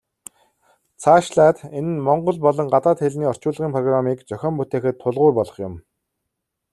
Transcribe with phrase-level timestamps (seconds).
[1.01, 5.73] Цаашлаад энэ нь монгол болон гадаад хэлний орчуулгын программыг зохион бүтээхэд тулгуур болох юм.